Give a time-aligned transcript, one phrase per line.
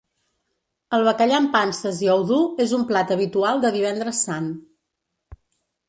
[0.97, 4.53] El bacallà amb panses i ou dur és un plat habitual de Divendres Sant.